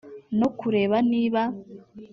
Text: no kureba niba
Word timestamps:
no 0.39 0.47
kureba 0.59 0.97
niba 1.11 1.43